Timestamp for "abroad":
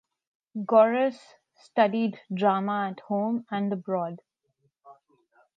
3.71-4.23